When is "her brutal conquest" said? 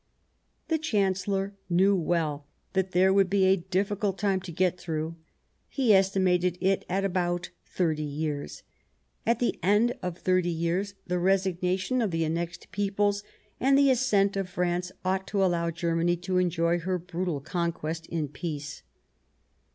16.79-18.07